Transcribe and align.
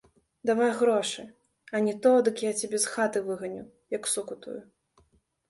Давай 0.49 0.71
грошы, 0.79 1.25
а 1.73 1.81
не 1.87 1.93
то, 2.07 2.13
дык 2.29 2.41
я 2.49 2.55
цябе 2.63 2.81
з 2.87 2.95
хаты 2.95 3.23
выганю, 3.29 3.63
як 3.99 4.11
суку 4.15 4.41
тую. 4.49 4.59